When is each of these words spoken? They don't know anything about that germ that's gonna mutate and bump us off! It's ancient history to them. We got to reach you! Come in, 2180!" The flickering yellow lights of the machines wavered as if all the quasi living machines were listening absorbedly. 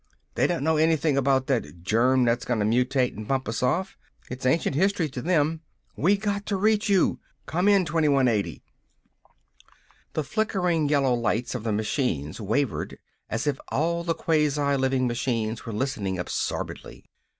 They 0.33 0.47
don't 0.47 0.63
know 0.63 0.77
anything 0.77 1.15
about 1.15 1.45
that 1.45 1.83
germ 1.83 2.25
that's 2.25 2.43
gonna 2.43 2.65
mutate 2.65 3.15
and 3.15 3.27
bump 3.27 3.47
us 3.47 3.61
off! 3.61 3.99
It's 4.31 4.47
ancient 4.47 4.75
history 4.75 5.09
to 5.09 5.21
them. 5.21 5.61
We 5.95 6.17
got 6.17 6.47
to 6.47 6.55
reach 6.55 6.89
you! 6.89 7.19
Come 7.45 7.67
in, 7.67 7.85
2180!" 7.85 8.63
The 10.13 10.23
flickering 10.23 10.89
yellow 10.89 11.13
lights 11.13 11.53
of 11.53 11.63
the 11.63 11.71
machines 11.71 12.41
wavered 12.41 12.97
as 13.29 13.45
if 13.45 13.59
all 13.67 14.03
the 14.03 14.15
quasi 14.15 14.75
living 14.75 15.05
machines 15.05 15.67
were 15.67 15.71
listening 15.71 16.17
absorbedly. 16.17 17.05